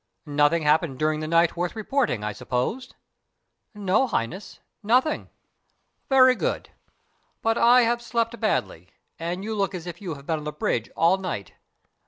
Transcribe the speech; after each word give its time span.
"Nothing 0.25 0.63
happened 0.63 0.97
during 0.97 1.19
the 1.19 1.27
night 1.27 1.55
worth 1.55 1.75
reporting, 1.75 2.23
I 2.23 2.33
suppose?" 2.33 2.91
"No, 3.75 4.07
Highness, 4.07 4.57
nothing." 4.81 5.29
"Very 6.09 6.33
good: 6.33 6.71
but 7.43 7.55
I 7.55 7.81
have 7.83 8.01
slept 8.01 8.39
badly, 8.39 8.89
and 9.19 9.43
you 9.43 9.53
look 9.53 9.75
as 9.75 9.85
if 9.85 10.01
you 10.01 10.15
had 10.15 10.25
been 10.25 10.39
on 10.39 10.43
the 10.43 10.51
bridge 10.51 10.89
all 10.97 11.19
night. 11.19 11.53